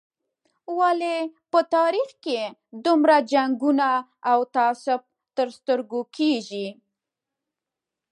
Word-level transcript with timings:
ولې 0.79 1.17
په 1.51 1.59
تاریخ 1.75 2.09
کې 2.25 2.39
دومره 2.85 3.15
جنګونه 3.31 3.89
او 4.31 4.39
تعصب 4.55 5.01
تر 5.35 5.47
سترګو 5.57 6.01
کېږي. 6.17 6.67